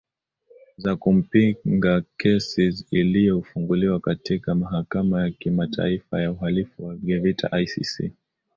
[0.77, 8.11] za kupinga kesi iliyo funguliwa katika mahakama ya kimataifa ya uhalifu wa kivita icc